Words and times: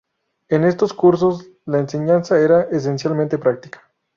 En 0.49 0.63
estos 0.63 0.93
cursos 0.95 1.47
la 1.67 1.77
enseñanza 1.77 2.39
era 2.39 2.63
esencialmente 2.71 3.37
práctica. 3.37 3.87